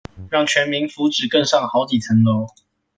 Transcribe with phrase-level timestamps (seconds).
[0.31, 2.47] 讓全民福祉更上好幾層樓